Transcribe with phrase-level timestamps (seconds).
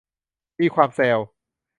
[0.59, 1.19] มีความแซว